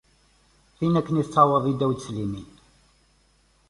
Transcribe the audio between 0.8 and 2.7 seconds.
akken i tweɛdeḍ i Dawed s limin.